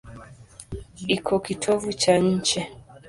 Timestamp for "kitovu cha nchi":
1.45-2.59